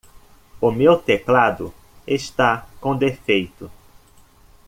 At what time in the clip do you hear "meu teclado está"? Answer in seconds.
0.71-2.65